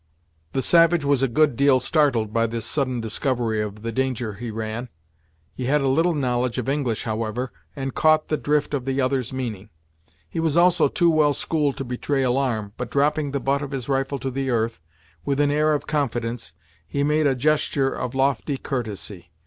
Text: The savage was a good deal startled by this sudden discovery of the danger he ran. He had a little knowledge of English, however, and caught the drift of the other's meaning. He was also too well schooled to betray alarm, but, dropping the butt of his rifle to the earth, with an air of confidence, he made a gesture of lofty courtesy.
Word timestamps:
The 0.53 0.63
savage 0.63 1.05
was 1.05 1.21
a 1.21 1.27
good 1.27 1.55
deal 1.55 1.79
startled 1.79 2.33
by 2.33 2.47
this 2.47 2.65
sudden 2.65 3.01
discovery 3.01 3.61
of 3.61 3.83
the 3.83 3.91
danger 3.91 4.33
he 4.33 4.49
ran. 4.49 4.89
He 5.53 5.65
had 5.65 5.81
a 5.81 5.87
little 5.87 6.15
knowledge 6.15 6.57
of 6.57 6.67
English, 6.67 7.03
however, 7.03 7.51
and 7.75 7.93
caught 7.93 8.27
the 8.27 8.35
drift 8.37 8.73
of 8.73 8.85
the 8.85 8.99
other's 8.99 9.31
meaning. 9.31 9.69
He 10.27 10.39
was 10.39 10.57
also 10.57 10.87
too 10.87 11.11
well 11.11 11.33
schooled 11.35 11.77
to 11.77 11.83
betray 11.83 12.23
alarm, 12.23 12.73
but, 12.77 12.89
dropping 12.89 13.29
the 13.29 13.39
butt 13.39 13.61
of 13.61 13.69
his 13.69 13.87
rifle 13.87 14.17
to 14.17 14.31
the 14.31 14.49
earth, 14.49 14.81
with 15.23 15.39
an 15.39 15.51
air 15.51 15.71
of 15.71 15.85
confidence, 15.85 16.53
he 16.87 17.03
made 17.03 17.27
a 17.27 17.35
gesture 17.35 17.93
of 17.93 18.15
lofty 18.15 18.57
courtesy. 18.57 19.29